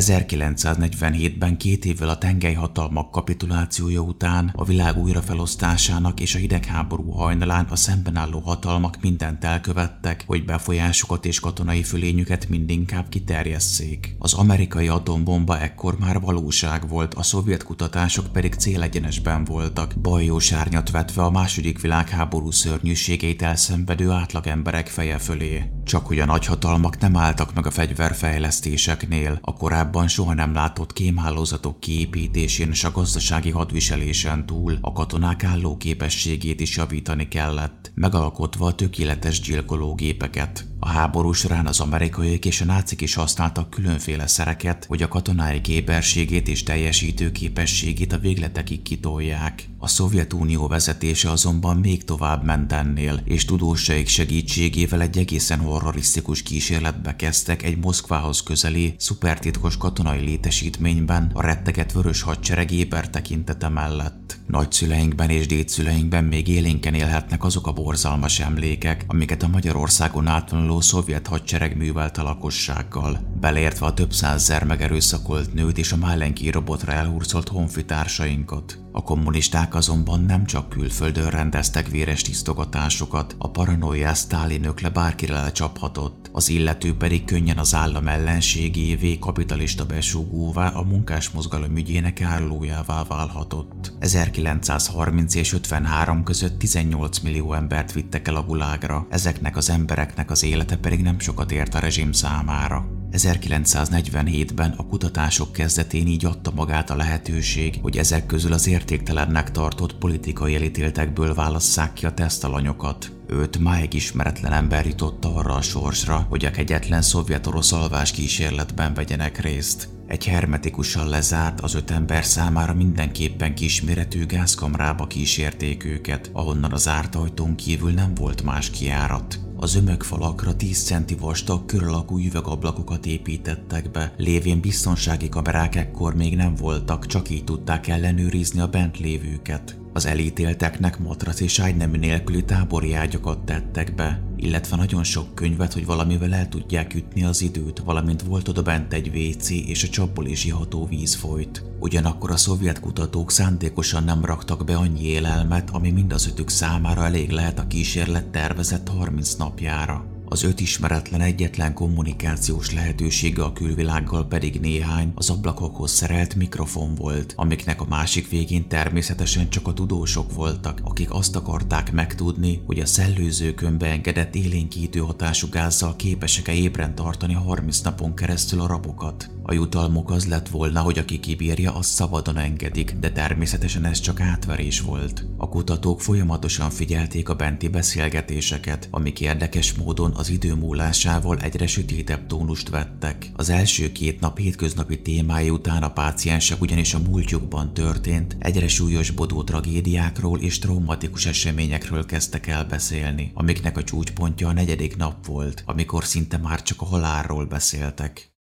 1947-ben 0.00 1.56
két 1.56 1.84
évvel 1.84 2.08
a 2.08 2.18
tengelyhatalmak 2.18 3.10
kapitulációja 3.10 4.00
után 4.00 4.52
a 4.54 4.64
világ 4.64 4.96
újrafelosztásának 4.96 6.20
és 6.20 6.34
a 6.34 6.38
hidegháború 6.38 7.10
hajnalán 7.10 7.66
a 7.70 7.76
szemben 7.76 8.16
álló 8.16 8.38
hatalmak 8.38 8.96
mindent 9.00 9.44
elkövettek, 9.44 10.24
hogy 10.26 10.44
befolyásukat 10.44 11.26
és 11.26 11.40
katonai 11.40 11.82
fölényüket 11.82 12.48
mindinkább 12.48 13.08
kiterjesszék. 13.08 14.16
Az 14.18 14.34
amerikai 14.34 14.88
atombomba 14.88 15.58
ekkor 15.58 15.98
már 15.98 16.20
valóság 16.20 16.88
volt, 16.88 17.14
a 17.14 17.22
szovjet 17.22 17.62
kutatások 17.62 18.32
pedig 18.32 18.54
célegyenesben 18.54 19.44
voltak, 19.44 19.94
bajós 20.00 20.52
árnyat 20.52 20.90
vetve 20.90 21.22
a 21.22 21.30
második 21.30 21.80
világháború 21.80 22.50
szörnyűségeit 22.50 23.42
elszenvedő 23.42 24.10
átlagemberek 24.10 24.86
feje 24.86 25.18
fölé. 25.18 25.77
Csak 25.88 26.06
hogy 26.06 26.18
a 26.18 26.24
nagyhatalmak 26.24 26.98
nem 26.98 27.16
álltak 27.16 27.54
meg 27.54 27.66
a 27.66 27.70
fegyverfejlesztéseknél, 27.70 29.38
a 29.42 29.52
korábban 29.52 30.08
soha 30.08 30.34
nem 30.34 30.52
látott 30.52 30.92
kémhálózatok 30.92 31.80
kiépítésén 31.80 32.68
és 32.70 32.84
a 32.84 32.90
gazdasági 32.90 33.50
hadviselésen 33.50 34.46
túl 34.46 34.78
a 34.80 34.92
katonák 34.92 35.44
álló 35.44 35.76
képességét 35.76 36.60
is 36.60 36.76
javítani 36.76 37.28
kellett, 37.28 37.92
megalkotva 37.94 38.66
a 38.66 38.74
tökéletes 38.74 39.40
gyilkológépeket. 39.40 40.66
A 40.80 40.88
háború 40.88 41.32
során 41.32 41.66
az 41.66 41.80
amerikaiak 41.80 42.44
és 42.44 42.60
a 42.60 42.64
nácik 42.64 43.00
is 43.00 43.14
használtak 43.14 43.70
különféle 43.70 44.26
szereket, 44.26 44.84
hogy 44.84 45.02
a 45.02 45.08
katonái 45.08 45.60
képességét 45.60 46.48
és 46.48 46.62
teljesítő 46.62 47.32
képességét 47.32 48.12
a 48.12 48.18
végletekig 48.18 48.82
kitolják. 48.82 49.68
A 49.78 49.88
Szovjetunió 49.88 50.66
vezetése 50.66 51.30
azonban 51.30 51.76
még 51.76 52.04
tovább 52.04 52.44
ment 52.44 52.72
ennél, 52.72 53.20
és 53.24 53.44
tudósaik 53.44 54.08
segítségével 54.08 55.00
egy 55.00 55.18
egészen 55.18 55.60
horrorisztikus 55.60 56.42
kísérletbe 56.42 57.16
kezdtek 57.16 57.62
egy 57.62 57.78
Moszkvához 57.78 58.42
közeli, 58.42 58.94
szupertitkos 58.98 59.76
katonai 59.76 60.20
létesítményben 60.20 61.30
a 61.34 61.42
retteget 61.42 61.92
vörös 61.92 62.22
hadsereg 62.22 62.88
tekintete 63.10 63.68
mellett. 63.68 64.38
Nagyszüleinkben 64.46 65.30
és 65.30 65.46
dédszüleinkben 65.46 66.24
még 66.24 66.48
élénken 66.48 66.94
élhetnek 66.94 67.44
azok 67.44 67.66
a 67.66 67.72
borzalmas 67.72 68.40
emlékek, 68.40 69.04
amiket 69.06 69.42
a 69.42 69.48
Magyarországon 69.48 70.24
átvonuló 70.68 70.80
szovjet 70.80 71.26
hadsereg 71.26 71.76
művelt 71.76 72.18
a 72.18 72.22
lakossággal, 72.22 73.18
beleértve 73.40 73.86
a 73.86 73.94
több 73.94 74.12
százzer 74.12 74.64
megerőszakolt 74.64 75.54
nőt 75.54 75.78
és 75.78 75.92
a 75.92 75.96
Málenki 75.96 76.50
robotra 76.50 76.92
elhurcolt 76.92 77.48
honfitársainkat. 77.48 78.78
A 78.92 79.02
kommunisták 79.02 79.74
azonban 79.74 80.20
nem 80.20 80.44
csak 80.44 80.68
külföldön 80.68 81.30
rendeztek 81.30 81.88
véres 81.88 82.22
tisztogatásokat, 82.22 83.34
a 83.38 83.50
paranoiás 83.50 84.18
Sztálin 84.18 84.72
le 84.82 84.88
bárkire 84.88 85.40
lecsaphatott, 85.40 86.30
az 86.32 86.48
illető 86.48 86.96
pedig 86.96 87.24
könnyen 87.24 87.58
az 87.58 87.74
állam 87.74 88.08
ellenségévé, 88.08 89.18
kapitalista 89.18 89.86
besúgóvá, 89.86 90.68
a 90.68 90.82
munkásmozgalom 90.82 91.76
ügyének 91.76 92.22
árulójává 92.22 93.02
válhatott. 93.08 93.92
1930 93.98 95.34
és 95.34 95.52
53 95.52 96.22
között 96.22 96.58
18 96.58 97.18
millió 97.18 97.52
embert 97.52 97.92
vittek 97.92 98.28
el 98.28 98.36
a 98.36 98.42
gulágra, 98.42 99.06
ezeknek 99.10 99.56
az 99.56 99.70
embereknek 99.70 100.30
az 100.30 100.42
élete 100.42 100.76
pedig 100.76 101.02
nem 101.02 101.18
sokat 101.18 101.52
ért 101.52 101.74
a 101.74 101.78
rezsim 101.78 102.12
számára. 102.12 102.97
1947-ben 103.12 104.74
a 104.76 104.86
kutatások 104.86 105.52
kezdetén 105.52 106.06
így 106.06 106.24
adta 106.24 106.52
magát 106.54 106.90
a 106.90 106.96
lehetőség, 106.96 107.78
hogy 107.82 107.96
ezek 107.96 108.26
közül 108.26 108.52
az 108.52 108.66
értéktelennek 108.66 109.50
tartott 109.50 109.94
politikai 109.94 110.54
elítéltekből 110.54 111.34
válasszák 111.34 111.92
ki 111.92 112.06
a 112.06 112.14
tesztalanyokat. 112.14 113.17
Őt 113.30 113.58
máig 113.58 113.94
ismeretlen 113.94 114.52
ember 114.52 114.86
jutotta 114.86 115.34
arra 115.34 115.54
a 115.54 115.62
sorsra, 115.62 116.26
hogy 116.28 116.44
a 116.44 116.50
kegyetlen 116.50 117.02
szovjet-orosz 117.02 117.72
alvás 117.72 118.10
kísérletben 118.10 118.94
vegyenek 118.94 119.40
részt. 119.40 119.88
Egy 120.06 120.26
hermetikusan 120.26 121.08
lezárt, 121.08 121.60
az 121.60 121.74
öt 121.74 121.90
ember 121.90 122.24
számára 122.24 122.74
mindenképpen 122.74 123.54
kisméretű 123.54 124.26
gázkamrába 124.26 125.06
kísérték 125.06 125.84
őket, 125.84 126.30
ahonnan 126.32 126.72
az 126.72 126.82
zárt 126.82 127.14
ajtón 127.14 127.54
kívül 127.54 127.92
nem 127.92 128.14
volt 128.14 128.42
más 128.42 128.70
kiárat. 128.70 129.38
Az 129.56 129.74
ömögfalakra 129.74 130.56
10 130.56 130.84
centi 130.84 131.14
vastag 131.14 131.64
körülakú 131.66 132.18
üvegablakokat 132.18 133.06
építettek 133.06 133.90
be, 133.90 134.14
lévén 134.16 134.60
biztonsági 134.60 135.28
kamerák 135.28 135.74
ekkor 135.74 136.14
még 136.14 136.36
nem 136.36 136.54
voltak, 136.54 137.06
csak 137.06 137.30
így 137.30 137.44
tudták 137.44 137.88
ellenőrizni 137.88 138.60
a 138.60 138.66
bent 138.66 138.98
lévőket. 138.98 139.78
Az 139.98 140.06
elítélteknek 140.06 140.98
matrac 140.98 141.40
és 141.40 141.58
ágynemű 141.58 141.98
nélküli 141.98 142.44
tábori 142.44 142.94
ágyakat 142.94 143.38
tettek 143.38 143.94
be, 143.94 144.22
illetve 144.36 144.76
nagyon 144.76 145.04
sok 145.04 145.34
könyvet, 145.34 145.72
hogy 145.72 145.86
valamivel 145.86 146.34
el 146.34 146.48
tudják 146.48 146.94
ütni 146.94 147.24
az 147.24 147.42
időt, 147.42 147.78
valamint 147.78 148.22
volt 148.22 148.48
oda 148.48 148.62
bent 148.62 148.92
egy 148.92 149.08
WC 149.08 149.50
és 149.50 149.84
a 149.84 149.88
csapból 149.88 150.26
is 150.26 150.44
iható 150.44 150.86
víz 150.86 151.14
folyt. 151.14 151.64
Ugyanakkor 151.80 152.30
a 152.30 152.36
szovjet 152.36 152.80
kutatók 152.80 153.30
szándékosan 153.30 154.04
nem 154.04 154.24
raktak 154.24 154.64
be 154.64 154.76
annyi 154.76 155.04
élelmet, 155.04 155.70
ami 155.70 155.90
mind 155.90 156.12
ötük 156.12 156.48
számára 156.48 157.04
elég 157.04 157.30
lehet 157.30 157.58
a 157.58 157.66
kísérlet 157.66 158.26
tervezett 158.26 158.88
30 158.88 159.34
napjára. 159.34 160.17
Az 160.30 160.42
öt 160.42 160.60
ismeretlen 160.60 161.20
egyetlen 161.20 161.74
kommunikációs 161.74 162.72
lehetősége 162.72 163.42
a 163.42 163.52
külvilággal 163.52 164.26
pedig 164.26 164.60
néhány 164.60 165.12
az 165.14 165.30
ablakokhoz 165.30 165.90
szerelt 165.90 166.34
mikrofon 166.34 166.94
volt, 166.94 167.32
amiknek 167.36 167.80
a 167.80 167.86
másik 167.88 168.28
végén 168.28 168.68
természetesen 168.68 169.48
csak 169.50 169.66
a 169.66 169.72
tudósok 169.72 170.34
voltak, 170.34 170.80
akik 170.84 171.10
azt 171.10 171.36
akarták 171.36 171.92
megtudni, 171.92 172.62
hogy 172.66 172.78
a 172.78 172.86
szellőzőkön 172.86 173.78
beengedett 173.78 174.34
élénkítő 174.34 175.00
hatású 175.00 175.48
gázzal 175.50 175.96
képesek-e 175.96 176.52
ébren 176.52 176.94
tartani 176.94 177.34
30 177.34 177.80
napon 177.80 178.14
keresztül 178.14 178.60
a 178.60 178.66
rabokat. 178.66 179.30
A 179.50 179.54
jutalmuk 179.54 180.10
az 180.10 180.26
lett 180.26 180.48
volna, 180.48 180.80
hogy 180.80 180.98
aki 180.98 181.20
kibírja, 181.20 181.74
azt 181.74 181.90
szabadon 181.90 182.36
engedik, 182.36 182.92
de 182.92 183.10
természetesen 183.10 183.84
ez 183.84 184.00
csak 184.00 184.20
átverés 184.20 184.80
volt. 184.80 185.24
A 185.36 185.48
kutatók 185.48 186.00
folyamatosan 186.00 186.70
figyelték 186.70 187.28
a 187.28 187.34
benti 187.34 187.68
beszélgetéseket, 187.68 188.88
amik 188.90 189.20
érdekes 189.20 189.74
módon 189.74 190.12
az 190.14 190.30
idő 190.30 190.54
múlásával 190.54 191.38
egyre 191.38 191.66
sötétebb 191.66 192.26
tónust 192.26 192.68
vettek. 192.68 193.30
Az 193.36 193.50
első 193.50 193.92
két 193.92 194.20
nap 194.20 194.38
hétköznapi 194.38 195.02
témája 195.02 195.52
után 195.52 195.82
a 195.82 195.92
páciensek 195.92 196.60
ugyanis 196.60 196.94
a 196.94 196.98
múltjukban 196.98 197.74
történt, 197.74 198.36
egyre 198.38 198.68
súlyosbodó 198.68 199.42
tragédiákról 199.42 200.40
és 200.40 200.58
traumatikus 200.58 201.26
eseményekről 201.26 202.06
kezdtek 202.06 202.46
el 202.46 202.64
beszélni, 202.64 203.30
amiknek 203.34 203.76
a 203.76 203.84
csúcspontja 203.84 204.48
a 204.48 204.52
negyedik 204.52 204.96
nap 204.96 205.26
volt, 205.26 205.62
amikor 205.66 206.04
szinte 206.04 206.36
már 206.36 206.62
csak 206.62 206.80
a 206.80 206.84
halálról 206.86 207.46
beszéltek. 207.46 208.36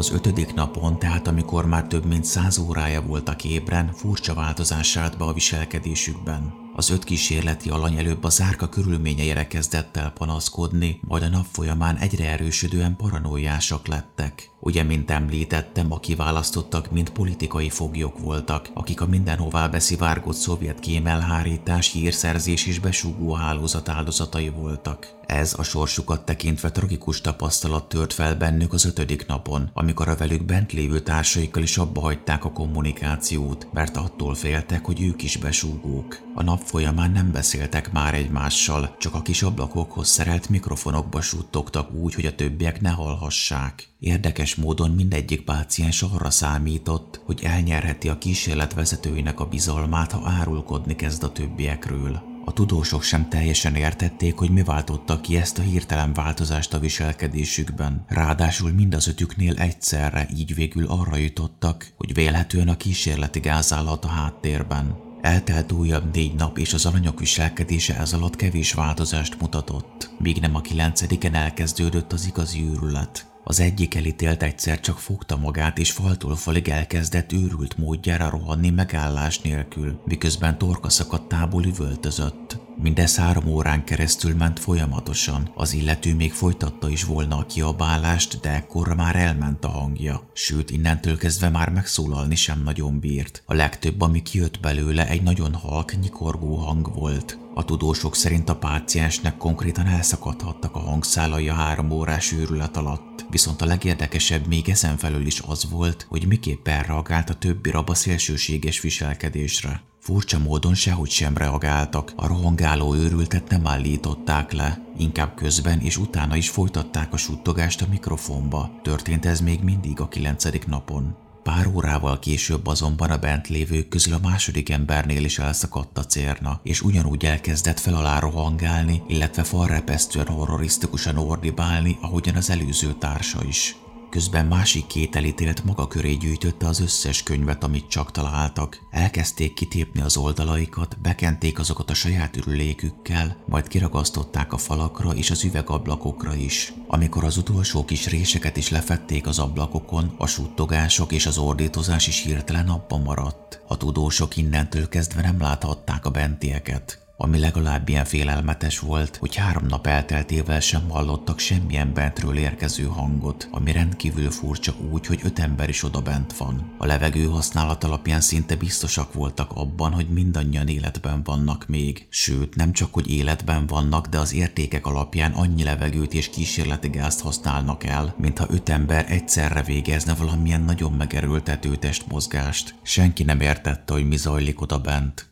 Az 0.00 0.12
ötödik 0.12 0.54
napon, 0.54 0.98
tehát 0.98 1.26
amikor 1.26 1.66
már 1.66 1.86
több 1.86 2.04
mint 2.04 2.24
száz 2.24 2.58
órája 2.58 3.02
voltak 3.02 3.44
ébren, 3.44 3.92
furcsa 3.92 4.34
változás 4.34 4.96
állt 4.96 5.18
be 5.18 5.24
a 5.24 5.32
viselkedésükben. 5.32 6.59
Az 6.74 6.90
öt 6.90 7.04
kísérleti 7.04 7.70
alany 7.70 7.96
előbb 7.96 8.24
a 8.24 8.28
zárka 8.28 8.68
körülményeire 8.68 9.46
kezdett 9.46 9.96
el 9.96 10.10
panaszkodni, 10.10 11.00
majd 11.08 11.22
a 11.22 11.28
nap 11.28 11.46
folyamán 11.52 11.96
egyre 11.96 12.30
erősödően 12.30 12.96
paranoiásak 12.96 13.86
lettek. 13.86 14.50
Ugye, 14.60 14.82
mint 14.82 15.10
említettem, 15.10 15.92
a 15.92 16.00
kiválasztottak 16.00 16.90
mind 16.90 17.10
politikai 17.10 17.68
foglyok 17.68 18.18
voltak, 18.18 18.68
akik 18.74 19.00
a 19.00 19.06
mindenhová 19.06 19.68
beszivárgott 19.68 20.36
szovjet 20.36 20.80
kémelhárítás, 20.80 21.92
hírszerzés 21.92 22.66
és 22.66 22.78
besúgó 22.78 23.32
hálózat 23.32 23.88
áldozatai 23.88 24.48
voltak. 24.48 25.18
Ez 25.26 25.54
a 25.58 25.62
sorsukat 25.62 26.24
tekintve 26.24 26.70
tragikus 26.70 27.20
tapasztalat 27.20 27.88
tört 27.88 28.12
fel 28.12 28.36
bennük 28.36 28.72
az 28.72 28.84
ötödik 28.84 29.26
napon, 29.26 29.70
amikor 29.74 30.08
a 30.08 30.16
velük 30.16 30.44
bent 30.44 30.72
lévő 30.72 31.00
társaikkal 31.00 31.62
is 31.62 31.78
abba 31.78 32.00
hagyták 32.00 32.44
a 32.44 32.52
kommunikációt, 32.52 33.68
mert 33.72 33.96
attól 33.96 34.34
féltek, 34.34 34.84
hogy 34.84 35.02
ők 35.02 35.22
is 35.22 35.36
besúgók. 35.36 36.18
A 36.34 36.42
nap 36.42 36.59
folyamán 36.62 37.10
nem 37.10 37.32
beszéltek 37.32 37.92
már 37.92 38.14
egymással, 38.14 38.96
csak 38.98 39.14
a 39.14 39.22
kis 39.22 39.42
ablakokhoz 39.42 40.08
szerelt 40.08 40.48
mikrofonokba 40.48 41.20
suttogtak 41.20 41.92
úgy, 41.92 42.14
hogy 42.14 42.26
a 42.26 42.34
többiek 42.34 42.80
ne 42.80 42.90
hallhassák. 42.90 43.88
Érdekes 43.98 44.54
módon 44.54 44.90
mindegyik 44.90 45.44
páciens 45.44 46.02
arra 46.02 46.30
számított, 46.30 47.20
hogy 47.24 47.40
elnyerheti 47.42 48.08
a 48.08 48.18
kísérlet 48.18 48.74
vezetőinek 48.74 49.40
a 49.40 49.46
bizalmát, 49.46 50.12
ha 50.12 50.30
árulkodni 50.30 50.96
kezd 50.96 51.22
a 51.22 51.32
többiekről. 51.32 52.28
A 52.44 52.52
tudósok 52.52 53.02
sem 53.02 53.28
teljesen 53.28 53.74
értették, 53.74 54.36
hogy 54.36 54.50
mi 54.50 54.62
váltotta 54.62 55.20
ki 55.20 55.36
ezt 55.36 55.58
a 55.58 55.62
hirtelen 55.62 56.12
változást 56.12 56.74
a 56.74 56.78
viselkedésükben. 56.78 58.04
Ráadásul 58.08 58.72
mind 58.72 58.94
az 58.94 59.08
ötüknél 59.08 59.56
egyszerre 59.56 60.28
így 60.36 60.54
végül 60.54 60.86
arra 60.86 61.16
jutottak, 61.16 61.92
hogy 61.96 62.14
vélhetően 62.14 62.68
a 62.68 62.76
kísérleti 62.76 63.40
gázállat 63.40 64.04
a 64.04 64.08
háttérben. 64.08 65.09
Eltelt 65.20 65.72
újabb 65.72 66.14
négy 66.14 66.34
nap, 66.34 66.58
és 66.58 66.72
az 66.72 66.86
alanyok 66.86 67.18
viselkedése 67.18 67.98
ez 67.98 68.12
alatt 68.12 68.36
kevés 68.36 68.72
változást 68.72 69.40
mutatott, 69.40 70.10
míg 70.18 70.40
nem 70.40 70.54
a 70.54 70.60
kilencediken 70.60 71.34
elkezdődött 71.34 72.12
az 72.12 72.26
igazi 72.26 72.64
őrület. 72.64 73.26
Az 73.44 73.60
egyik 73.60 73.94
elítélt 73.94 74.42
egyszer 74.42 74.80
csak 74.80 74.98
fogta 74.98 75.36
magát, 75.36 75.78
és 75.78 75.90
faltól 75.90 76.36
falig 76.36 76.68
elkezdett 76.68 77.32
őrült 77.32 77.78
módjára 77.78 78.30
rohanni 78.30 78.70
megállás 78.70 79.40
nélkül, 79.40 80.00
miközben 80.04 80.58
torka 80.58 80.88
szakadtából 80.88 81.64
üvöltözött. 81.64 82.58
Mindez 82.82 83.16
három 83.16 83.46
órán 83.46 83.84
keresztül 83.84 84.34
ment 84.34 84.58
folyamatosan. 84.58 85.50
Az 85.54 85.72
illető 85.72 86.14
még 86.14 86.32
folytatta 86.32 86.88
is 86.88 87.04
volna 87.04 87.36
a 87.36 87.46
kiabálást, 87.46 88.40
de 88.40 88.50
ekkorra 88.50 88.94
már 88.94 89.16
elment 89.16 89.64
a 89.64 89.68
hangja. 89.68 90.30
Sőt, 90.32 90.70
innentől 90.70 91.16
kezdve 91.16 91.48
már 91.48 91.68
megszólalni 91.68 92.34
sem 92.34 92.62
nagyon 92.62 93.00
bírt. 93.00 93.42
A 93.46 93.54
legtöbb, 93.54 94.00
ami 94.00 94.22
kijött 94.22 94.60
belőle, 94.60 95.08
egy 95.08 95.22
nagyon 95.22 95.54
halk, 95.54 96.00
nyikorgó 96.00 96.56
hang 96.56 96.94
volt. 96.94 97.38
A 97.54 97.64
tudósok 97.64 98.16
szerint 98.16 98.48
a 98.48 98.56
páciensnek 98.56 99.36
konkrétan 99.36 99.86
elszakadhattak 99.86 100.74
a 100.76 100.78
hangszálai 100.78 101.48
a 101.48 101.54
három 101.54 101.90
órás 101.90 102.32
őrület 102.32 102.76
alatt. 102.76 103.26
Viszont 103.30 103.62
a 103.62 103.66
legérdekesebb 103.66 104.46
még 104.46 104.68
ezen 104.68 104.96
felül 104.96 105.26
is 105.26 105.40
az 105.40 105.70
volt, 105.70 106.06
hogy 106.08 106.26
miképpen 106.26 106.82
reagált 106.82 107.30
a 107.30 107.34
többi 107.34 107.70
rab 107.70 107.90
a 107.90 107.94
szélsőséges 107.94 108.80
viselkedésre. 108.80 109.89
Furcsa 110.00 110.38
módon 110.38 110.74
sehogy 110.74 111.10
sem 111.10 111.36
reagáltak, 111.36 112.12
a 112.16 112.26
rohangáló 112.26 112.94
őrültet 112.94 113.48
nem 113.48 113.66
állították 113.66 114.52
le, 114.52 114.82
inkább 114.98 115.34
közben 115.34 115.80
és 115.80 115.96
utána 115.96 116.36
is 116.36 116.48
folytatták 116.48 117.12
a 117.12 117.16
suttogást 117.16 117.82
a 117.82 117.86
mikrofonba. 117.90 118.70
Történt 118.82 119.26
ez 119.26 119.40
még 119.40 119.60
mindig 119.62 120.00
a 120.00 120.08
kilencedik 120.08 120.66
napon. 120.66 121.16
Pár 121.42 121.66
órával 121.66 122.18
később 122.18 122.66
azonban 122.66 123.10
a 123.10 123.18
bent 123.18 123.48
lévők 123.48 123.88
közül 123.88 124.14
a 124.14 124.18
második 124.22 124.70
embernél 124.70 125.24
is 125.24 125.38
elszakadt 125.38 125.98
a 125.98 126.06
cérna, 126.06 126.60
és 126.62 126.82
ugyanúgy 126.82 127.24
elkezdett 127.24 127.80
fel 127.80 127.94
alá 127.94 128.18
rohangálni, 128.18 129.02
illetve 129.08 129.42
falrepesztően 129.42 130.26
horrorisztikusan 130.26 131.16
ordibálni, 131.16 131.98
ahogyan 132.00 132.34
az 132.34 132.50
előző 132.50 132.94
társa 132.98 133.44
is. 133.48 133.76
Közben 134.10 134.46
másik 134.46 134.86
két 134.86 135.16
elítélt 135.16 135.64
maga 135.64 135.86
köré 135.86 136.14
gyűjtötte 136.14 136.66
az 136.66 136.80
összes 136.80 137.22
könyvet, 137.22 137.64
amit 137.64 137.88
csak 137.88 138.10
találtak. 138.10 138.78
Elkezdték 138.90 139.54
kitépni 139.54 140.00
az 140.00 140.16
oldalaikat, 140.16 141.00
bekenték 141.00 141.58
azokat 141.58 141.90
a 141.90 141.94
saját 141.94 142.36
ürülékükkel, 142.36 143.36
majd 143.46 143.68
kiragasztották 143.68 144.52
a 144.52 144.56
falakra 144.56 145.10
és 145.10 145.30
az 145.30 145.44
üvegablakokra 145.44 146.34
is. 146.34 146.72
Amikor 146.86 147.24
az 147.24 147.36
utolsó 147.36 147.84
kis 147.84 148.06
réseket 148.06 148.56
is 148.56 148.68
lefették 148.68 149.26
az 149.26 149.38
ablakokon, 149.38 150.14
a 150.18 150.26
suttogások 150.26 151.12
és 151.12 151.26
az 151.26 151.38
ordítozás 151.38 152.06
is 152.06 152.22
hirtelen 152.22 152.68
abban 152.68 153.00
maradt. 153.00 153.62
A 153.66 153.76
tudósok 153.76 154.36
innentől 154.36 154.88
kezdve 154.88 155.22
nem 155.22 155.40
láthatták 155.40 156.06
a 156.06 156.10
bentieket. 156.10 157.09
Ami 157.22 157.38
legalább 157.38 157.88
ilyen 157.88 158.04
félelmetes 158.04 158.78
volt, 158.78 159.16
hogy 159.16 159.34
három 159.34 159.66
nap 159.66 159.86
elteltével 159.86 160.60
sem 160.60 160.88
hallottak 160.88 161.38
semmilyen 161.38 161.92
bentről 161.94 162.36
érkező 162.36 162.84
hangot, 162.84 163.48
ami 163.50 163.72
rendkívül 163.72 164.30
furcsa 164.30 164.74
úgy, 164.90 165.06
hogy 165.06 165.20
öt 165.22 165.38
ember 165.38 165.68
is 165.68 165.82
oda 165.82 166.00
bent 166.00 166.36
van. 166.36 166.74
A 166.78 166.86
levegő 166.86 167.24
használat 167.24 167.84
alapján 167.84 168.20
szinte 168.20 168.56
biztosak 168.56 169.12
voltak 169.12 169.50
abban, 169.54 169.92
hogy 169.92 170.08
mindannyian 170.08 170.68
életben 170.68 171.22
vannak 171.22 171.66
még. 171.68 172.06
Sőt, 172.10 172.56
nem 172.56 172.72
csak, 172.72 172.94
hogy 172.94 173.10
életben 173.10 173.66
vannak, 173.66 174.06
de 174.06 174.18
az 174.18 174.34
értékek 174.34 174.86
alapján 174.86 175.32
annyi 175.32 175.62
levegőt 175.62 176.14
és 176.14 176.30
kísérleti 176.30 176.88
gázt 176.88 177.20
használnak 177.20 177.84
el, 177.84 178.14
mintha 178.18 178.46
öt 178.48 178.68
ember 178.68 179.04
egyszerre 179.08 179.62
végezne 179.62 180.14
valamilyen 180.14 180.62
nagyon 180.62 180.92
megerőltető 180.92 181.76
testmozgást. 181.76 182.74
Senki 182.82 183.22
nem 183.22 183.40
értette, 183.40 183.92
hogy 183.92 184.08
mi 184.08 184.16
zajlik 184.16 184.60
oda 184.60 184.78
bent. 184.78 185.29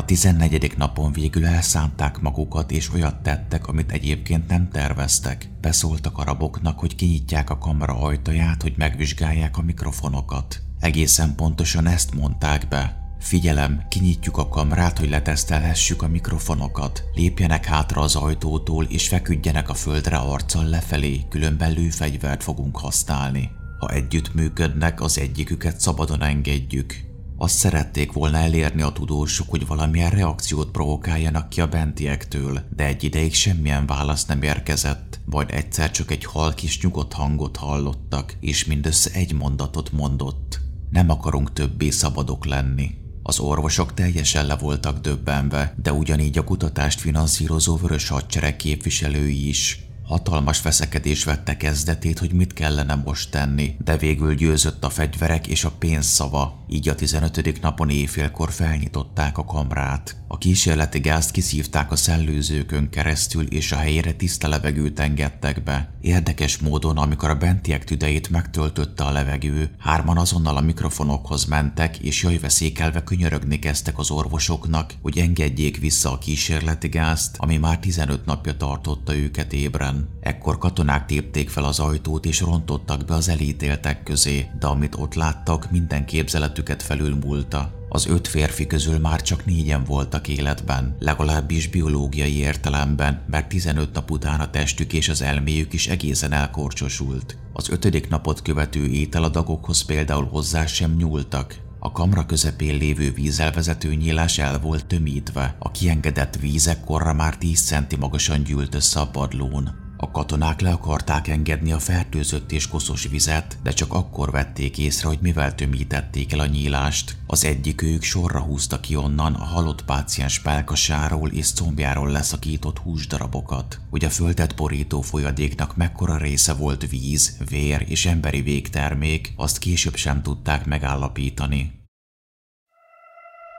A 0.00 0.04
14. 0.04 0.74
napon 0.76 1.12
végül 1.12 1.46
elszánták 1.46 2.20
magukat, 2.20 2.70
és 2.70 2.92
olyat 2.92 3.22
tettek, 3.22 3.66
amit 3.66 3.92
egyébként 3.92 4.48
nem 4.48 4.68
terveztek. 4.68 5.50
Beszóltak 5.60 6.18
a 6.18 6.24
raboknak, 6.24 6.78
hogy 6.78 6.94
kinyitják 6.94 7.50
a 7.50 7.58
kamera 7.58 8.00
ajtaját, 8.00 8.62
hogy 8.62 8.74
megvizsgálják 8.76 9.58
a 9.58 9.62
mikrofonokat. 9.62 10.62
Egészen 10.78 11.34
pontosan 11.34 11.86
ezt 11.86 12.14
mondták 12.14 12.68
be. 12.68 13.14
Figyelem, 13.18 13.82
kinyitjuk 13.88 14.36
a 14.36 14.48
kamrát, 14.48 14.98
hogy 14.98 15.10
letesztelhessük 15.10 16.02
a 16.02 16.08
mikrofonokat. 16.08 17.04
Lépjenek 17.14 17.64
hátra 17.64 18.00
az 18.00 18.16
ajtótól, 18.16 18.84
és 18.84 19.08
feküdjenek 19.08 19.68
a 19.68 19.74
földre 19.74 20.16
arccal 20.16 20.64
lefelé, 20.64 21.20
különben 21.28 21.72
lőfegyvert 21.72 22.42
fogunk 22.42 22.78
használni. 22.78 23.50
Ha 23.78 23.88
együtt 23.88 24.34
működnek, 24.34 25.00
az 25.00 25.18
egyiküket 25.18 25.80
szabadon 25.80 26.22
engedjük. 26.22 27.09
Azt 27.42 27.56
szerették 27.56 28.12
volna 28.12 28.36
elérni 28.36 28.82
a 28.82 28.92
tudósok, 28.92 29.50
hogy 29.50 29.66
valamilyen 29.66 30.10
reakciót 30.10 30.70
provokáljanak 30.70 31.48
ki 31.48 31.60
a 31.60 31.68
bentiektől, 31.68 32.60
de 32.76 32.84
egy 32.84 33.04
ideig 33.04 33.34
semmilyen 33.34 33.86
válasz 33.86 34.26
nem 34.26 34.42
érkezett, 34.42 35.20
vagy 35.24 35.50
egyszer 35.50 35.90
csak 35.90 36.10
egy 36.10 36.24
halk 36.24 36.62
és 36.62 36.80
nyugodt 36.80 37.12
hangot 37.12 37.56
hallottak, 37.56 38.36
és 38.40 38.64
mindössze 38.64 39.10
egy 39.12 39.32
mondatot 39.32 39.92
mondott. 39.92 40.60
Nem 40.90 41.10
akarunk 41.10 41.52
többé 41.52 41.90
szabadok 41.90 42.44
lenni. 42.44 42.90
Az 43.22 43.38
orvosok 43.38 43.94
teljesen 43.94 44.46
le 44.46 44.56
voltak 44.56 44.98
döbbenve, 44.98 45.74
de 45.82 45.92
ugyanígy 45.92 46.38
a 46.38 46.44
kutatást 46.44 47.00
finanszírozó 47.00 47.76
vörös 47.76 48.08
hadsereg 48.08 48.56
képviselői 48.56 49.48
is. 49.48 49.89
Hatalmas 50.10 50.58
feszekedés 50.58 51.24
vette 51.24 51.56
kezdetét, 51.56 52.18
hogy 52.18 52.32
mit 52.32 52.52
kellene 52.52 52.94
most 52.94 53.30
tenni, 53.30 53.76
de 53.84 53.96
végül 53.96 54.34
győzött 54.34 54.84
a 54.84 54.90
fegyverek 54.90 55.46
és 55.46 55.64
a 55.64 55.70
pénz 55.70 56.06
szava, 56.06 56.64
így 56.68 56.88
a 56.88 56.94
15. 56.94 57.60
napon 57.60 57.90
éjfélkor 57.90 58.52
felnyitották 58.52 59.38
a 59.38 59.44
kamrát. 59.44 60.16
A 60.28 60.38
kísérleti 60.38 60.98
gázt 60.98 61.30
kiszívták 61.30 61.92
a 61.92 61.96
szellőzőkön 61.96 62.90
keresztül, 62.90 63.46
és 63.46 63.72
a 63.72 63.76
helyére 63.76 64.12
tiszta 64.12 64.48
levegőt 64.48 65.00
engedtek 65.00 65.62
be. 65.62 65.92
Érdekes 66.00 66.58
módon, 66.58 66.96
amikor 66.96 67.30
a 67.30 67.34
bentiek 67.34 67.84
tüdejét 67.84 68.30
megtöltötte 68.30 69.04
a 69.04 69.12
levegő, 69.12 69.70
hárman 69.78 70.18
azonnal 70.18 70.56
a 70.56 70.60
mikrofonokhoz 70.60 71.44
mentek, 71.44 71.98
és 71.98 72.22
jajveszékelve 72.22 73.02
könyörögni 73.02 73.58
kezdtek 73.58 73.98
az 73.98 74.10
orvosoknak, 74.10 74.94
hogy 75.02 75.18
engedjék 75.18 75.78
vissza 75.78 76.12
a 76.12 76.18
kísérleti 76.18 76.88
gázt, 76.88 77.36
ami 77.38 77.56
már 77.56 77.78
15 77.78 78.24
napja 78.24 78.56
tartotta 78.56 79.16
őket 79.16 79.52
ébren. 79.52 79.99
Ekkor 80.20 80.58
katonák 80.58 81.06
tépték 81.06 81.48
fel 81.48 81.64
az 81.64 81.78
ajtót 81.78 82.26
és 82.26 82.40
rontottak 82.40 83.04
be 83.04 83.14
az 83.14 83.28
elítéltek 83.28 84.02
közé, 84.02 84.50
de 84.58 84.66
amit 84.66 84.94
ott 84.94 85.14
láttak, 85.14 85.70
minden 85.70 86.04
képzeletüket 86.04 86.82
felülmúlta. 86.82 87.78
Az 87.88 88.06
öt 88.06 88.28
férfi 88.28 88.66
közül 88.66 88.98
már 88.98 89.22
csak 89.22 89.44
négyen 89.44 89.84
voltak 89.84 90.28
életben, 90.28 90.96
legalábbis 90.98 91.68
biológiai 91.68 92.36
értelemben, 92.36 93.22
mert 93.26 93.48
15 93.48 93.92
nap 93.92 94.10
után 94.10 94.40
a 94.40 94.50
testük 94.50 94.92
és 94.92 95.08
az 95.08 95.22
elméjük 95.22 95.72
is 95.72 95.86
egészen 95.86 96.32
elkorcsosult. 96.32 97.36
Az 97.52 97.68
ötödik 97.68 98.08
napot 98.08 98.42
követő 98.42 98.86
ételadagokhoz 98.86 99.82
például 99.82 100.24
hozzá 100.24 100.66
sem 100.66 100.94
nyúltak, 100.96 101.56
a 101.82 101.92
kamra 101.92 102.26
közepén 102.26 102.76
lévő 102.76 103.12
vízelvezető 103.12 103.94
nyílás 103.94 104.38
el 104.38 104.58
volt 104.58 104.86
tömítve, 104.86 105.56
a 105.58 105.70
kiengedett 105.70 106.36
víz 106.36 106.68
ekkorra 106.68 107.12
már 107.12 107.36
10 107.36 107.60
centi 107.60 107.96
magasan 107.96 108.42
gyűlt 108.42 108.74
össze 108.74 109.00
a 109.00 109.06
padlón. 109.06 109.89
A 110.02 110.10
katonák 110.10 110.60
le 110.60 110.70
akarták 110.70 111.28
engedni 111.28 111.72
a 111.72 111.78
fertőzött 111.78 112.52
és 112.52 112.68
koszos 112.68 113.06
vizet, 113.06 113.58
de 113.62 113.70
csak 113.70 113.92
akkor 113.92 114.30
vették 114.30 114.78
észre, 114.78 115.08
hogy 115.08 115.18
mivel 115.20 115.54
tömítették 115.54 116.32
el 116.32 116.40
a 116.40 116.46
nyílást. 116.46 117.16
Az 117.26 117.44
egyik 117.44 117.82
ők 117.82 118.02
sorra 118.02 118.40
húzta 118.40 118.80
ki 118.80 118.96
onnan 118.96 119.34
a 119.34 119.44
halott 119.44 119.84
páciens 119.84 120.40
pálkasáról 120.40 121.30
és 121.30 121.52
combjáról 121.52 122.10
leszakított 122.10 122.78
húsdarabokat. 122.78 123.80
Hogy 123.90 124.04
a 124.04 124.10
földet 124.10 124.56
borító 124.56 125.00
folyadéknak 125.00 125.76
mekkora 125.76 126.16
része 126.16 126.52
volt 126.52 126.90
víz, 126.90 127.36
vér 127.48 127.84
és 127.88 128.06
emberi 128.06 128.40
végtermék, 128.40 129.32
azt 129.36 129.58
később 129.58 129.96
sem 129.96 130.22
tudták 130.22 130.66
megállapítani. 130.66 131.79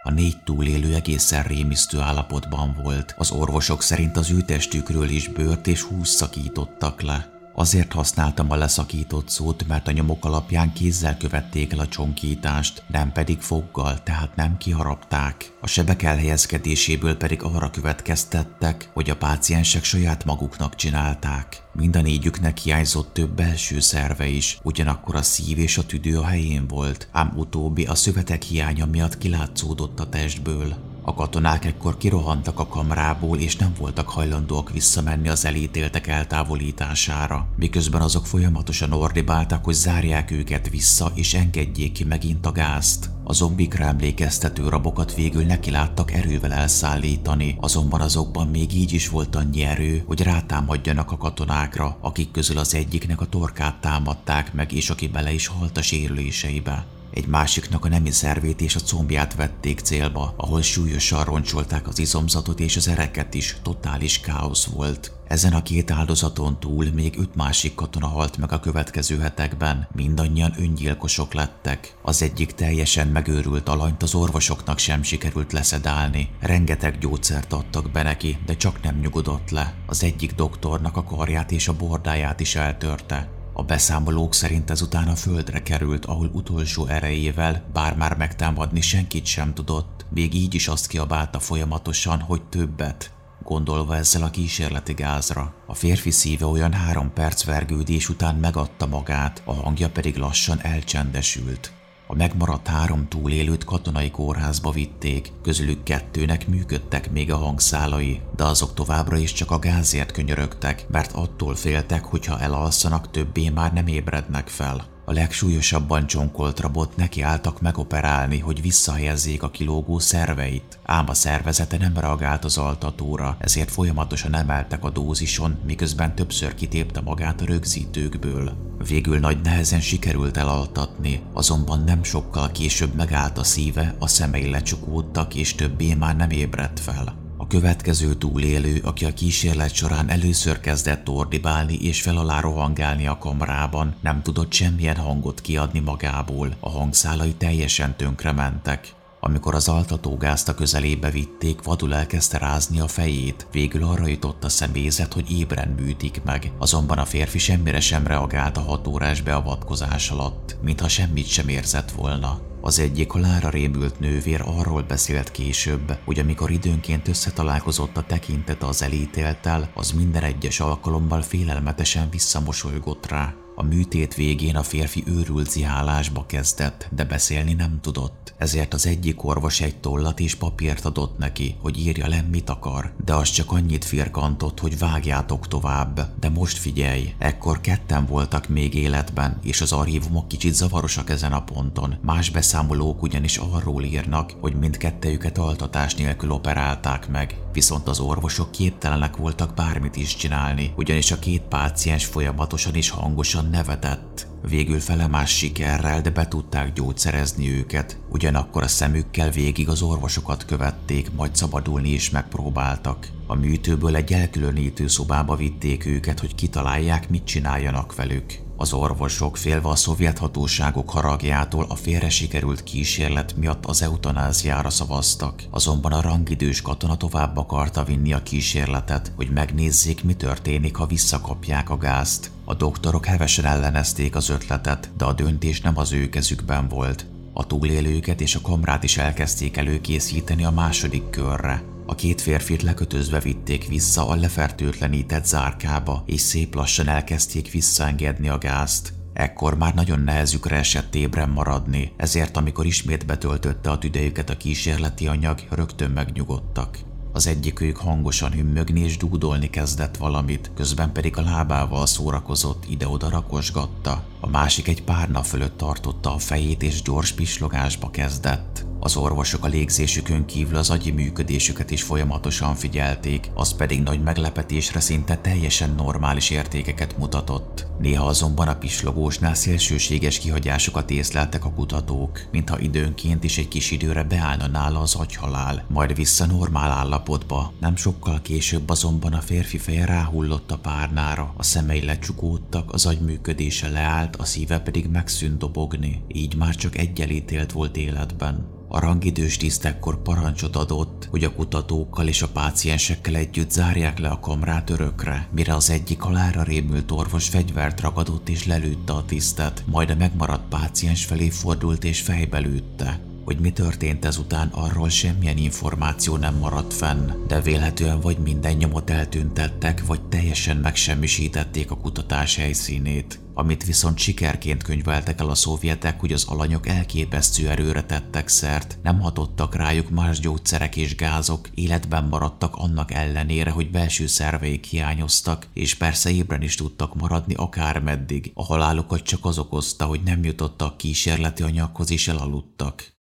A 0.04 0.12
négy 0.12 0.38
túlélő 0.44 0.94
egészen 0.94 1.44
rémisztő 1.44 2.00
állapotban 2.00 2.80
volt. 2.84 3.16
Az 3.18 3.32
orvosok 3.32 3.82
szerint 3.82 4.18
az 4.18 4.32
ő 4.32 4.42
testükről 4.42 5.10
is 5.10 5.28
bőrt 5.28 5.68
és 5.68 5.82
hús 5.82 6.08
szakítottak 6.08 7.02
le. 7.02 7.41
Azért 7.56 7.94
használtam 7.94 8.52
a 8.52 8.56
leszakított 8.56 9.30
szót, 9.30 9.68
mert 9.68 9.88
a 9.88 9.92
nyomok 9.92 10.26
alapján 10.26 10.74
kézzel 10.74 11.18
követték 11.18 11.74
el 11.74 11.80
a 11.80 11.88
csonkítást, 11.88 12.84
nem 12.88 13.12
pedig 13.12 13.40
foggal, 13.40 14.04
tehát 14.04 14.36
nem 14.36 14.58
kiharapták. 14.58 15.52
A 15.62 15.68
sebek 15.68 16.04
elhelyezkedéséből 16.04 17.18
pedig 17.18 17.44
arra 17.44 17.70
következtettek, 17.70 18.90
hogy 18.94 19.10
a 19.10 19.18
páciensek 19.18 19.84
saját 19.84 20.26
maguknak 20.26 20.76
csinálták. 20.76 21.64
Mind 21.74 21.96
a 21.96 22.02
négyüknek 22.02 22.58
hiányzott 22.58 23.14
több 23.14 23.36
belső 23.36 23.80
szerve 23.80 24.28
is, 24.28 24.60
ugyanakkor 24.64 25.16
a 25.16 25.22
szív 25.22 25.60
és 25.60 25.78
a 25.78 25.86
tüdő 25.86 26.18
a 26.18 26.26
helyén 26.26 26.68
volt, 26.68 27.08
ám 27.12 27.34
utóbbi 27.36 27.86
a 27.86 27.96
szövetek 27.96 28.42
hiánya 28.42 28.86
miatt 28.86 29.18
kilátszódott 29.18 30.00
a 30.00 30.10
testből. 30.10 30.91
A 31.04 31.14
katonák 31.14 31.66
ekkor 31.66 31.98
kirohantak 31.98 32.60
a 32.60 32.68
kamrából, 32.68 33.38
és 33.38 33.56
nem 33.56 33.74
voltak 33.78 34.10
hajlandóak 34.10 34.72
visszamenni 34.72 35.28
az 35.28 35.46
elítéltek 35.46 36.08
eltávolítására, 36.08 37.48
miközben 37.56 38.02
azok 38.02 38.26
folyamatosan 38.26 38.92
ordibáltak, 38.92 39.64
hogy 39.64 39.74
zárják 39.74 40.32
őket 40.32 40.70
vissza, 40.70 41.12
és 41.16 41.34
engedjék 41.34 41.92
ki 41.92 42.04
megint 42.04 42.46
a 42.46 42.52
gázt. 42.52 43.10
A 43.24 43.34
zombikra 43.34 43.84
emlékeztető 43.84 44.68
rabokat 44.68 45.16
végül 45.16 45.44
nekiláttak 45.44 46.12
erővel 46.12 46.54
elszállítani, 46.54 47.58
azonban 47.60 48.02
azokban 48.02 48.48
még 48.48 48.74
így 48.74 48.94
is 48.94 49.10
volt 49.10 49.36
annyi 49.36 49.64
erő, 49.64 50.04
hogy 50.06 50.22
rátámadjanak 50.22 51.12
a 51.12 51.18
katonákra, 51.18 51.98
akik 52.02 52.32
közül 52.32 52.58
az 52.58 52.76
egyiknek 52.76 53.22
a 53.22 53.26
torkát 53.26 53.76
támadták 53.76 54.54
meg, 54.54 54.72
és 54.72 54.90
aki 54.90 55.08
bele 55.08 55.32
is 55.32 55.48
halt 55.48 55.78
a 55.78 55.82
sérüléseibe. 55.82 56.86
Egy 57.14 57.28
másiknak 57.28 57.86
a 57.86 57.90
nemi 57.90 58.12
szervét 58.12 58.62
és 58.62 58.76
a 58.76 58.80
combját 58.80 59.36
vették 59.36 59.80
célba, 59.80 60.34
ahol 60.38 60.62
súlyosan 60.62 61.24
roncsolták 61.24 61.88
az 61.88 62.00
izomzatot 62.00 62.60
és 62.60 62.76
az 62.78 62.88
ereket 62.88 63.34
is, 63.34 63.58
totális 63.64 64.20
káosz 64.20 64.66
volt. 64.66 65.12
Ezen 65.28 65.54
a 65.54 65.64
két 65.64 65.92
áldozaton 65.92 66.60
túl 66.60 66.86
még 66.94 67.18
öt 67.20 67.36
másik 67.36 67.76
katona 67.76 68.08
halt 68.08 68.38
meg 68.38 68.52
a 68.52 68.60
következő 68.60 69.20
hetekben, 69.20 69.88
mindannyian 69.96 70.54
öngyilkosok 70.58 71.34
lettek. 71.34 71.96
Az 72.02 72.22
egyik 72.22 72.52
teljesen 72.52 73.08
megőrült 73.08 73.70
alanyt 73.70 74.04
az 74.04 74.14
orvosoknak 74.14 74.78
sem 74.78 75.04
sikerült 75.04 75.52
leszedálni. 75.52 76.30
Rengeteg 76.40 76.98
gyógyszert 76.98 77.54
adtak 77.54 77.92
be 77.92 78.04
neki, 78.04 78.38
de 78.46 78.56
csak 78.56 78.82
nem 78.82 79.00
nyugodott 79.00 79.50
le. 79.50 79.74
Az 79.86 80.04
egyik 80.04 80.36
doktornak 80.36 80.98
a 80.98 81.04
karját 81.04 81.52
és 81.52 81.68
a 81.68 81.76
bordáját 81.76 82.40
is 82.40 82.56
eltörte. 82.56 83.41
A 83.54 83.64
beszámolók 83.64 84.34
szerint 84.34 84.70
ezután 84.70 85.08
a 85.08 85.16
földre 85.16 85.64
került, 85.64 86.06
ahol 86.06 86.30
utolsó 86.34 86.86
erejével, 86.86 87.64
bár 87.74 87.96
már 87.96 88.18
megtámadni 88.18 88.82
senkit 88.82 89.26
sem 89.26 89.54
tudott, 89.54 90.06
még 90.10 90.34
így 90.34 90.54
is 90.54 90.68
azt 90.68 90.88
kiabálta 90.88 91.40
folyamatosan, 91.40 92.20
hogy 92.20 92.42
többet, 92.44 93.12
gondolva 93.44 93.96
ezzel 93.96 94.24
a 94.24 94.30
kísérleti 94.30 94.94
gázra. 94.94 95.54
A 95.68 95.74
férfi 95.74 96.12
szíve 96.12 96.46
olyan 96.46 96.74
három 96.74 97.14
perc 97.14 97.44
vergődés 97.44 98.10
után 98.10 98.36
megadta 98.36 98.86
magát, 98.86 99.42
a 99.46 99.54
hangja 99.54 99.90
pedig 99.90 100.18
lassan 100.18 100.62
elcsendesült. 100.62 101.72
A 102.12 102.16
megmaradt 102.16 102.68
három 102.68 103.08
túlélőt 103.08 103.64
katonai 103.64 104.12
kórházba 104.12 104.72
vitték, 104.72 105.32
közülük 105.42 105.84
kettőnek 105.84 106.48
működtek 106.48 107.12
még 107.12 107.32
a 107.32 107.38
hangszálai, 107.38 108.22
de 108.36 108.44
azok 108.44 108.74
továbbra 108.74 109.18
is 109.18 109.34
csak 109.34 109.52
a 109.52 109.60
gázért 109.60 110.12
könyörögtek, 110.12 110.86
mert 110.90 111.12
attól 111.12 111.56
féltek, 111.56 112.04
hogy 112.04 112.26
ha 112.26 112.40
elalszanak 112.40 113.12
többé 113.12 113.50
már 113.50 113.74
nem 113.74 113.88
ébrednek 113.88 114.48
fel. 114.48 114.91
A 115.06 115.12
legsúlyosabban 115.12 116.08
csonkolt 116.08 116.60
rabot 116.60 116.96
nekiálltak 116.96 117.62
megoperálni, 117.62 118.40
hogy 118.40 118.62
visszahelyezzék 118.62 119.44
a 119.44 119.50
kilógó 119.50 120.00
szerveit, 120.00 120.80
ám 120.84 121.10
a 121.10 121.14
szervezete 121.14 121.78
nem 121.78 121.98
reagált 121.98 122.46
az 122.46 122.58
altatóra, 122.58 123.36
ezért 123.40 123.72
folyamatosan 123.72 124.36
emeltek 124.36 124.84
a 124.84 124.90
dózison, 124.90 125.58
miközben 125.66 126.16
többször 126.16 126.56
kitépte 126.56 127.02
magát 127.02 127.42
a 127.42 127.46
rögzítőkből. 127.46 128.52
Végül 128.88 129.20
nagy 129.20 129.42
nehezen 129.42 129.82
sikerült 129.82 130.38
elaltatni, 130.38 131.22
azonban 131.34 131.84
nem 131.84 132.04
sokkal 132.04 132.52
később 132.52 132.96
megállt 132.96 133.38
a 133.38 133.44
szíve, 133.44 133.96
a 134.00 134.08
szemei 134.08 134.50
lecsukódtak 134.50 135.36
és 135.36 135.56
többé 135.56 135.94
már 135.94 136.16
nem 136.16 136.30
ébredt 136.30 136.80
fel 136.80 137.21
következő 137.48 138.14
túlélő, 138.14 138.82
aki 138.84 139.06
a 139.06 139.14
kísérlet 139.14 139.74
során 139.74 140.10
először 140.10 140.60
kezdett 140.60 141.10
ordibálni 141.10 141.78
és 141.82 142.02
fel 142.02 142.18
alá 142.18 142.40
rohangálni 142.40 143.08
a 143.08 143.18
kamrában, 143.18 143.96
nem 144.02 144.22
tudott 144.22 144.52
semmilyen 144.52 144.96
hangot 144.96 145.42
kiadni 145.42 145.80
magából, 145.80 146.56
a 146.60 146.70
hangszálai 146.70 147.34
teljesen 147.34 147.96
tönkrementek. 147.96 148.94
Amikor 149.24 149.56
az 149.56 149.68
altatógázt 149.68 150.50
a 150.50 150.56
közelébe 150.56 151.10
vitték, 151.10 151.64
vadul 151.64 151.94
elkezdte 151.94 152.38
rázni 152.38 152.80
a 152.80 152.88
fejét, 152.88 153.48
végül 153.52 153.84
arra 153.84 154.08
jutott 154.08 154.44
a 154.44 154.50
személyzet, 154.50 155.14
hogy 155.14 155.32
ébren 155.32 155.70
műtik 155.70 156.22
meg, 156.24 156.52
azonban 156.58 156.98
a 156.98 157.06
férfi 157.06 157.38
semmire 157.38 157.80
sem 157.80 158.08
reagált 158.08 158.58
a 158.58 158.62
hatórás 158.62 159.22
beavatkozás 159.22 160.10
alatt, 160.10 160.58
mintha 160.62 160.88
semmit 160.88 161.28
sem 161.28 161.48
érzett 161.48 161.92
volna. 161.92 162.51
Az 162.64 162.80
egyik 162.80 163.12
halára 163.12 163.50
rémült 163.50 164.00
nővér 164.00 164.44
arról 164.46 164.82
beszélt 164.82 165.32
később, 165.32 165.98
hogy 166.06 166.20
amikor 166.20 166.52
időnként 166.52 167.08
összetalálkozott 167.08 167.98
a 167.98 168.04
tekintete 168.04 168.66
az 168.66 168.82
elítéltel, 168.84 169.72
az 169.76 169.92
minden 169.92 170.24
egyes 170.24 170.60
alkalommal 170.60 171.22
félelmetesen 171.22 172.10
visszamosolygott 172.10 173.08
rá. 173.08 173.34
A 173.62 173.64
műtét 173.64 174.16
végén 174.16 174.56
a 174.56 174.64
férfi 174.64 175.04
őrült 175.08 175.50
zihálásba 175.50 176.26
kezdett, 176.26 176.88
de 176.92 177.04
beszélni 177.04 177.54
nem 177.54 177.80
tudott. 177.82 178.34
Ezért 178.38 178.74
az 178.74 178.86
egyik 178.86 179.24
orvos 179.24 179.62
egy 179.62 179.76
tollat 179.76 180.20
és 180.20 180.36
papírt 180.36 180.86
adott 180.86 181.18
neki, 181.18 181.56
hogy 181.60 181.80
írja 181.80 182.08
le, 182.08 182.26
mit 182.32 182.50
akar, 182.50 182.94
de 183.06 183.14
az 183.14 183.30
csak 183.30 183.52
annyit 183.52 183.86
firkantott, 183.86 184.60
hogy 184.60 184.78
vágjátok 184.78 185.48
tovább. 185.48 186.20
De 186.20 186.30
most 186.30 186.58
figyelj, 186.58 187.14
ekkor 187.18 187.62
ketten 187.62 188.06
voltak 188.06 188.48
még 188.48 188.74
életben, 188.74 189.40
és 189.44 189.62
az 189.62 189.72
archívumok 189.72 190.28
kicsit 190.28 190.54
zavarosak 190.54 191.10
ezen 191.10 191.34
a 191.34 191.44
ponton. 191.44 191.98
Más 192.02 192.30
beszámolók 192.30 193.02
ugyanis 193.02 193.38
arról 193.38 193.84
írnak, 193.84 194.32
hogy 194.40 194.54
mindkettejüket 194.54 195.38
altatás 195.38 195.96
nélkül 195.96 196.32
operálták 196.32 197.10
meg. 197.10 197.36
Viszont 197.54 197.88
az 197.88 198.00
orvosok 198.00 198.52
képtelenek 198.52 199.16
voltak 199.16 199.54
bármit 199.54 199.96
is 199.96 200.16
csinálni, 200.16 200.74
ugyanis 200.76 201.12
a 201.12 201.20
két 201.20 201.42
páciens 201.42 202.06
folyamatosan 202.06 202.76
és 202.76 202.90
hangosan 202.90 203.46
nevetett. 203.52 204.28
Végül 204.50 204.80
felemás 204.80 205.38
sikerrel, 205.38 206.02
de 206.02 206.10
be 206.10 206.28
tudták 206.28 206.74
gyógyszerezni 206.74 207.50
őket. 207.50 208.00
Ugyanakkor 208.10 208.64
a 208.64 208.68
szemükkel 208.68 209.30
végig 209.30 209.70
az 209.70 209.82
orvosokat 209.82 210.46
követték, 210.46 211.12
majd 211.16 211.36
szabadulni 211.36 211.90
is 211.90 212.10
megpróbáltak. 212.10 213.08
A 213.28 213.36
műtőből 213.36 213.96
egy 213.96 214.14
elkülönítő 214.14 214.88
szobába 214.88 215.36
vitték 215.36 215.86
őket, 215.86 216.20
hogy 216.20 216.36
kitalálják, 216.36 217.10
mit 217.10 217.24
csináljanak 217.24 217.96
velük. 217.96 218.34
Az 218.62 218.74
orvosok 218.74 219.38
félve 219.38 219.70
a 219.70 219.76
szovjet 219.76 220.18
hatóságok 220.18 220.90
haragjától 220.90 221.66
a 221.70 221.76
félre 221.76 222.10
sikerült 222.10 222.64
kísérlet 222.64 223.36
miatt 223.36 223.66
az 223.66 223.82
eutanáziára 223.82 224.70
szavaztak, 224.70 225.44
azonban 225.50 225.92
a 225.92 226.02
rangidős 226.02 226.62
katona 226.62 226.98
tovább 226.98 227.38
akarta 227.38 227.84
vinni 227.84 228.14
a 228.14 228.24
kísérletet, 228.24 229.12
hogy 229.16 229.30
megnézzék, 229.30 230.04
mi 230.04 230.14
történik, 230.14 230.76
ha 230.76 230.86
visszakapják 230.86 231.70
a 231.70 231.78
gázt. 231.78 232.32
A 232.46 232.54
doktorok 232.54 233.06
hevesen 233.06 233.46
ellenezték 233.46 234.16
az 234.16 234.30
ötletet, 234.30 234.90
de 234.98 235.06
a 235.06 235.14
döntés 235.14 235.62
nem 235.62 235.78
az 235.78 235.92
ő 235.92 236.10
kezükben 236.10 236.68
volt. 236.68 237.06
A 237.34 237.48
túlélőket 237.48 238.22
és 238.22 238.36
a 238.36 238.42
kamrát 238.42 238.84
is 238.84 238.98
elkezdték 238.98 239.58
előkészíteni 239.58 240.44
a 240.44 240.52
második 240.52 241.10
körre. 241.10 241.64
A 241.92 241.96
két 241.96 242.22
férfit 242.22 242.62
lekötözve 242.62 243.20
vitték 243.20 243.68
vissza 243.68 244.08
a 244.08 244.16
lefertőtlenített 244.16 245.26
zárkába, 245.26 246.04
és 246.06 246.22
szép 246.22 246.56
lassan 246.56 246.88
elkezdték 246.88 247.52
visszaengedni 247.52 248.30
a 248.30 248.38
gázt. 248.38 248.94
Ekkor 249.14 249.58
már 249.58 249.74
nagyon 249.74 250.00
nehezükre 250.00 250.56
esett 250.56 250.96
ébren 250.96 251.30
maradni, 251.30 251.92
ezért 251.98 252.38
amikor 252.38 252.66
ismét 252.66 253.06
betöltötte 253.06 253.70
a 253.70 253.78
tüdejüket 253.78 254.30
a 254.30 254.38
kísérleti 254.38 255.08
anyag, 255.08 255.40
rögtön 255.50 255.92
megnyugodtak. 255.92 256.78
Az 257.12 257.28
egyikük 257.28 257.78
hangosan 257.78 258.32
hümmögni 258.32 258.80
és 258.80 258.98
dúdolni 258.98 259.50
kezdett 259.50 259.98
valamit, 259.98 260.52
közben 260.56 260.92
pedig 260.92 261.18
a 261.18 261.22
lábával 261.22 261.86
szórakozott, 261.86 262.64
ide-oda 262.70 263.10
rakosgatta. 263.10 264.04
A 264.20 264.30
másik 264.30 264.68
egy 264.68 264.84
pár 264.84 265.10
nap 265.10 265.26
fölött 265.26 265.58
tartotta 265.58 266.14
a 266.14 266.18
fejét 266.18 266.64
és 266.64 266.82
gyors 266.82 267.12
pislogásba 267.12 267.90
kezdett. 267.90 268.51
Az 268.84 268.96
orvosok 268.96 269.46
a 269.46 269.48
légzésükön 269.48 270.26
kívül 270.26 270.56
az 270.56 270.70
agyi 270.70 270.92
működésüket 270.92 271.72
is 271.72 271.84
folyamatosan 271.84 272.56
figyelték, 272.56 273.30
az 273.34 273.56
pedig 273.56 273.82
nagy 273.82 274.04
meglepetésre 274.04 274.80
szinte 274.80 275.18
teljesen 275.18 275.74
normális 275.78 276.30
értékeket 276.30 276.98
mutatott. 276.98 277.68
Néha 277.80 278.06
azonban 278.06 278.48
a 278.48 278.56
pislogósnál 278.56 279.34
szélsőséges 279.34 280.20
kihagyásokat 280.20 280.90
észleltek 280.90 281.46
a 281.46 281.52
kutatók, 281.52 282.28
mintha 282.32 282.60
időnként 282.60 283.24
is 283.24 283.38
egy 283.38 283.48
kis 283.48 283.72
időre 283.72 284.04
beállna 284.04 284.48
nála 284.48 284.80
az 284.80 284.96
agyhalál, 284.96 285.66
majd 285.70 285.96
vissza 285.96 286.26
normál 286.26 286.72
állapotba. 286.72 287.54
Nem 287.60 287.76
sokkal 287.76 288.22
később 288.22 288.70
azonban 288.70 289.14
a 289.14 289.22
férfi 289.22 289.58
feje 289.58 289.86
ráhullott 289.86 290.52
a 290.52 290.58
párnára, 290.58 291.34
a 291.38 291.44
szemei 291.44 291.86
lecsukódtak, 291.86 292.74
az 292.74 292.86
agy 292.86 293.00
működése 293.00 293.70
leállt, 293.70 294.16
a 294.16 294.26
szíve 294.26 294.60
pedig 294.60 294.88
megszűnt 294.88 295.38
dobogni, 295.38 296.04
így 296.08 296.36
már 296.36 296.56
csak 296.56 296.78
egy 296.78 297.02
elítélt 297.02 297.52
volt 297.52 297.78
életben. 297.78 298.60
A 298.74 298.80
rangidős 298.80 299.38
tisztekkor 299.38 300.02
parancsot 300.02 300.56
adott, 300.56 301.08
hogy 301.10 301.24
a 301.24 301.34
kutatókkal 301.34 302.08
és 302.08 302.22
a 302.22 302.28
páciensekkel 302.28 303.16
együtt 303.16 303.52
zárják 303.52 304.00
le 304.00 304.10
a 304.10 304.20
kamrát 304.20 304.70
örökre, 304.70 305.28
mire 305.32 305.56
az 305.56 305.70
egyik 305.70 306.02
halára 306.02 306.44
rémült 306.44 306.92
orvos 306.92 307.30
fegyvert 307.30 307.82
ragadott 307.82 308.30
és 308.30 308.46
lelőtte 308.46 308.94
a 308.94 309.06
tisztet, 309.06 309.64
majd 309.66 309.90
a 309.90 309.96
megmaradt 309.96 310.50
páciens 310.50 311.06
felé 311.06 311.30
fordult 311.30 311.84
és 311.84 312.02
fejbe 312.02 312.40
lőtte. 312.40 313.11
Hogy 313.26 313.40
mi 313.40 313.52
történt 313.52 314.06
ezután, 314.06 314.48
arról 314.48 314.90
semmilyen 314.90 315.38
információ 315.38 316.18
nem 316.18 316.36
maradt 316.36 316.74
fenn, 316.74 317.28
de 317.28 317.42
vélhetően 317.42 318.00
vagy 318.00 318.18
minden 318.18 318.54
nyomot 318.54 318.90
eltüntettek, 318.90 319.86
vagy 319.86 320.02
teljesen 320.02 320.58
megsemmisítették 320.58 321.72
a 321.72 321.78
kutatás 321.78 322.36
helyszínét. 322.36 323.20
Amit 323.34 323.66
viszont 323.66 323.98
sikerként 323.98 324.64
könyveltek 324.64 325.20
el 325.20 325.30
a 325.30 325.36
szovjetek, 325.36 326.00
hogy 326.00 326.14
az 326.14 326.26
alanyok 326.28 326.68
elképesztő 326.68 327.50
erőre 327.50 327.84
tettek 327.84 328.28
szert, 328.28 328.78
nem 328.84 329.00
hatottak 329.00 329.56
rájuk 329.56 329.90
más 329.90 330.20
gyógyszerek 330.20 330.76
és 330.76 330.96
gázok, 330.96 331.50
életben 331.54 332.04
maradtak 332.04 332.56
annak 332.56 332.92
ellenére, 332.92 333.50
hogy 333.50 333.72
belső 333.72 334.08
szerveik 334.08 334.66
hiányoztak, 334.66 335.48
és 335.54 335.76
persze 335.76 336.10
ébren 336.10 336.42
is 336.42 336.56
tudtak 336.56 336.96
maradni 336.96 337.34
akármeddig. 337.34 338.32
A 338.34 338.44
halálukat 338.44 339.02
csak 339.02 339.26
az 339.26 339.38
okozta, 339.38 339.86
hogy 339.86 340.02
nem 340.04 340.24
jutottak 340.24 340.78
kísérleti 340.78 341.44
anyaghoz 341.44 341.92
és 341.92 342.08
elaludtak. 342.08 343.00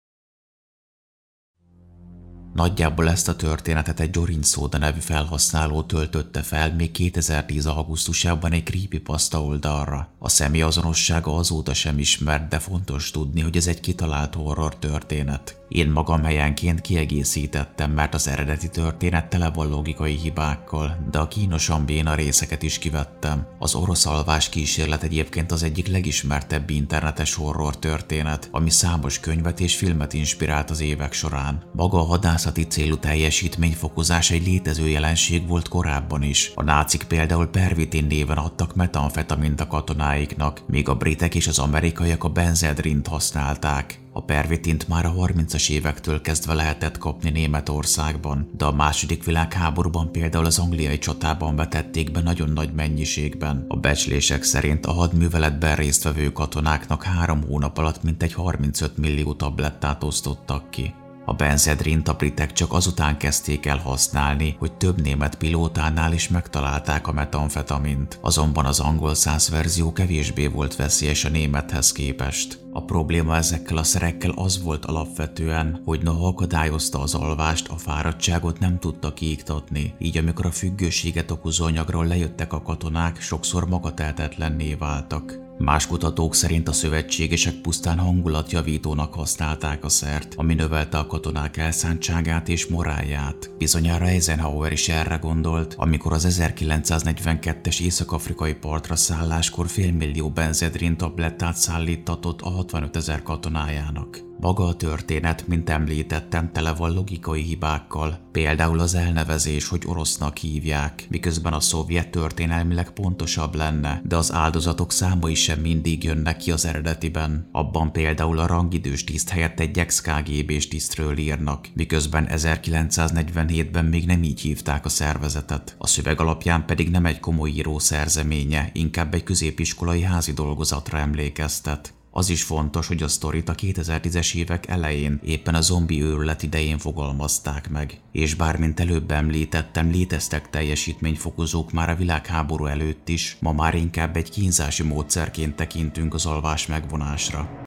Nagyjából 2.56 3.10
ezt 3.10 3.28
a 3.28 3.36
történetet 3.36 4.00
egy 4.00 4.14
Jorin 4.14 4.42
Szóda 4.42 4.78
nevű 4.78 5.00
felhasználó 5.00 5.82
töltötte 5.82 6.42
fel 6.42 6.74
még 6.74 6.90
2010. 6.90 7.66
augusztusában 7.66 8.52
egy 8.52 8.64
creepypasta 8.64 9.42
oldalra. 9.42 10.08
A 10.18 10.28
személyazonossága 10.28 11.36
azóta 11.36 11.74
sem 11.74 11.98
ismert, 11.98 12.48
de 12.48 12.58
fontos 12.58 13.10
tudni, 13.10 13.40
hogy 13.40 13.56
ez 13.56 13.66
egy 13.66 13.80
kitalált 13.80 14.34
horror 14.34 14.76
történet. 14.76 15.60
Én 15.68 15.90
magam 15.90 16.24
helyenként 16.24 16.80
kiegészítettem, 16.80 17.90
mert 17.90 18.14
az 18.14 18.28
eredeti 18.28 18.68
történet 18.68 19.28
tele 19.28 19.50
van 19.50 19.68
logikai 19.68 20.14
hibákkal, 20.14 21.06
de 21.10 21.18
a 21.18 21.28
kínosan 21.28 21.84
béna 21.84 22.14
részeket 22.14 22.62
is 22.62 22.78
kivettem. 22.78 23.46
Az 23.58 23.74
orosz 23.74 24.06
alvás 24.06 24.48
kísérlet 24.48 25.02
egyébként 25.02 25.52
az 25.52 25.62
egyik 25.62 25.88
legismertebb 25.88 26.70
internetes 26.70 27.34
horror 27.34 27.78
történet, 27.78 28.48
ami 28.52 28.70
számos 28.70 29.20
könyvet 29.20 29.60
és 29.60 29.76
filmet 29.76 30.12
inspirált 30.12 30.70
az 30.70 30.80
évek 30.80 31.12
során. 31.12 31.62
Maga 31.72 31.98
a 31.98 32.04
hadászati 32.46 32.80
célú 32.80 32.96
teljesítményfokozás 32.96 34.30
egy 34.30 34.46
létező 34.46 34.88
jelenség 34.88 35.46
volt 35.46 35.68
korábban 35.68 36.22
is. 36.22 36.52
A 36.54 36.62
nácik 36.62 37.02
például 37.02 37.46
pervitin 37.46 38.06
néven 38.06 38.36
adtak 38.36 38.74
metamfetamint 38.74 39.60
a 39.60 39.66
katonáiknak, 39.66 40.62
míg 40.66 40.88
a 40.88 40.94
britek 40.94 41.34
és 41.34 41.46
az 41.46 41.58
amerikaiak 41.58 42.24
a 42.24 42.28
benzedrint 42.28 43.06
használták. 43.06 44.00
A 44.12 44.22
pervitint 44.22 44.88
már 44.88 45.06
a 45.06 45.12
30-as 45.12 45.70
évektől 45.70 46.20
kezdve 46.20 46.54
lehetett 46.54 46.98
kapni 46.98 47.30
Németországban, 47.30 48.50
de 48.56 48.64
a 48.64 48.72
második 48.72 49.24
világháborúban 49.24 50.12
például 50.12 50.44
az 50.44 50.58
angliai 50.58 50.98
csatában 50.98 51.56
vetették 51.56 52.12
be 52.12 52.20
nagyon 52.20 52.50
nagy 52.50 52.72
mennyiségben. 52.72 53.64
A 53.68 53.76
becslések 53.76 54.42
szerint 54.42 54.86
a 54.86 54.92
hadműveletben 54.92 55.76
résztvevő 55.76 56.32
katonáknak 56.32 57.02
három 57.02 57.42
hónap 57.42 57.78
alatt 57.78 58.02
mintegy 58.02 58.32
35 58.32 58.96
millió 58.96 59.34
tablettát 59.34 60.04
osztottak 60.04 60.70
ki. 60.70 60.94
A 61.28 61.32
benzedrint 61.32 62.08
a 62.08 62.14
britek 62.14 62.52
csak 62.52 62.72
azután 62.72 63.16
kezdték 63.16 63.66
el 63.66 63.78
használni, 63.78 64.56
hogy 64.58 64.72
több 64.72 65.00
német 65.00 65.34
pilótánál 65.34 66.12
is 66.12 66.28
megtalálták 66.28 67.06
a 67.06 67.12
metamfetamint, 67.12 68.18
azonban 68.20 68.64
az 68.64 68.80
angol 68.80 69.14
száz 69.14 69.48
verzió 69.48 69.92
kevésbé 69.92 70.46
volt 70.46 70.76
veszélyes 70.76 71.24
a 71.24 71.28
némethez 71.28 71.92
képest. 71.92 72.64
A 72.72 72.84
probléma 72.84 73.36
ezekkel 73.36 73.76
a 73.76 73.82
szerekkel 73.82 74.30
az 74.30 74.62
volt 74.62 74.84
alapvetően, 74.84 75.80
hogy 75.84 76.02
noha 76.02 76.26
akadályozta 76.26 77.00
az 77.00 77.14
alvást, 77.14 77.68
a 77.68 77.76
fáradtságot 77.76 78.58
nem 78.58 78.78
tudta 78.78 79.12
kiiktatni, 79.12 79.94
így 79.98 80.16
amikor 80.16 80.46
a 80.46 80.50
függőséget 80.50 81.30
okozó 81.30 81.64
anyagról 81.64 82.06
lejöttek 82.06 82.52
a 82.52 82.62
katonák, 82.62 83.20
sokszor 83.20 83.68
magatehetetlenné 83.68 84.74
váltak. 84.74 85.45
Más 85.58 85.86
kutatók 85.86 86.34
szerint 86.34 86.68
a 86.68 86.72
szövetségesek 86.72 87.54
pusztán 87.54 87.98
hangulatjavítónak 87.98 89.14
használták 89.14 89.84
a 89.84 89.88
szert, 89.88 90.34
ami 90.36 90.54
növelte 90.54 90.98
a 90.98 91.06
katonák 91.06 91.56
elszántságát 91.56 92.48
és 92.48 92.66
morálját. 92.66 93.50
Bizonyára 93.58 94.06
Eisenhower 94.06 94.72
is 94.72 94.88
erre 94.88 95.16
gondolt, 95.16 95.74
amikor 95.78 96.12
az 96.12 96.26
1942-es 96.30 97.80
észak-afrikai 97.80 98.54
partra 98.54 98.96
szálláskor 98.96 99.68
félmillió 99.68 100.30
benzedrin 100.30 100.96
tablettát 100.96 101.56
szállítatott 101.56 102.40
a 102.40 102.50
65 102.50 102.96
ezer 102.96 103.22
katonájának. 103.22 104.24
Maga 104.40 104.64
a 104.64 104.74
történet, 104.74 105.46
mint 105.46 105.70
említettem, 105.70 106.52
tele 106.52 106.72
van 106.72 106.92
logikai 106.92 107.42
hibákkal, 107.42 108.18
például 108.32 108.80
az 108.80 108.94
elnevezés, 108.94 109.68
hogy 109.68 109.82
orosznak 109.86 110.36
hívják, 110.36 111.06
miközben 111.10 111.52
a 111.52 111.60
szovjet 111.60 112.10
történelmileg 112.10 112.90
pontosabb 112.90 113.54
lenne, 113.54 114.00
de 114.04 114.16
az 114.16 114.32
áldozatok 114.32 114.92
számai 114.92 115.34
sem 115.46 115.60
mindig 115.60 116.04
jönnek 116.04 116.36
ki 116.36 116.50
az 116.50 116.64
eredetiben. 116.64 117.48
Abban 117.52 117.92
például 117.92 118.38
a 118.38 118.46
rangidős 118.46 119.04
tiszt 119.04 119.28
helyett 119.28 119.60
egy 119.60 119.78
ex-KGB-s 119.78 120.68
tisztről 120.68 121.18
írnak, 121.18 121.68
miközben 121.74 122.28
1947-ben 122.30 123.84
még 123.84 124.06
nem 124.06 124.22
így 124.22 124.40
hívták 124.40 124.84
a 124.84 124.88
szervezetet. 124.88 125.74
A 125.78 125.86
szöveg 125.86 126.20
alapján 126.20 126.66
pedig 126.66 126.90
nem 126.90 127.06
egy 127.06 127.20
komoly 127.20 127.50
író 127.50 127.78
szerzeménye, 127.78 128.70
inkább 128.72 129.14
egy 129.14 129.22
középiskolai 129.22 130.02
házi 130.02 130.32
dolgozatra 130.32 130.98
emlékeztet. 130.98 131.95
Az 132.16 132.30
is 132.30 132.42
fontos, 132.42 132.86
hogy 132.86 133.02
a 133.02 133.08
sztorit 133.08 133.48
a 133.48 133.54
2010-es 133.54 134.34
évek 134.34 134.68
elején 134.68 135.20
éppen 135.24 135.54
a 135.54 135.60
zombi 135.60 136.02
őrület 136.02 136.42
idején 136.42 136.78
fogalmazták 136.78 137.70
meg, 137.70 138.00
és 138.12 138.34
bár 138.34 138.58
mint 138.58 138.80
előbb 138.80 139.10
említettem, 139.10 139.90
léteztek 139.90 140.50
teljesítményfokozók 140.50 141.72
már 141.72 141.90
a 141.90 141.94
világháború 141.94 142.66
előtt 142.66 143.08
is, 143.08 143.36
ma 143.40 143.52
már 143.52 143.74
inkább 143.74 144.16
egy 144.16 144.30
kínzási 144.30 144.82
módszerként 144.82 145.56
tekintünk 145.56 146.14
az 146.14 146.26
alvás 146.26 146.66
megvonásra. 146.66 147.64